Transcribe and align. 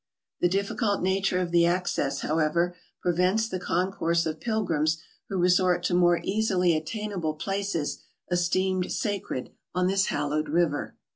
The 0.39 0.49
difficult 0.49 1.03
nature 1.03 1.37
of 1.37 1.51
the 1.51 1.67
access, 1.67 2.21
however, 2.21 2.75
prevents 3.03 3.47
the 3.47 3.59
concourse 3.59 4.25
of 4.25 4.39
pilgrims 4.39 4.97
who 5.29 5.37
resort 5.37 5.83
to 5.83 5.93
more 5.93 6.19
easily 6.23 6.75
attainable 6.75 7.35
places 7.35 7.99
esteemed 8.31 8.91
sacred 8.91 9.51
on 9.75 9.85
this 9.85 10.07
hallowed 10.07 10.49
river. 10.49 10.95